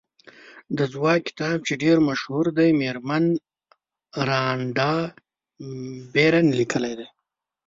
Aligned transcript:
د 0.77 0.79
ځواک 0.93 1.21
کتاب 1.27 1.57
چې 1.67 1.73
ډېر 1.83 1.97
مشهور 2.09 2.45
دی 2.57 2.69
مېرمن 2.81 3.23
رانډا 4.27 4.93
بېرن 6.13 6.47
لیکلی 6.59 6.93
دی. 6.99 7.07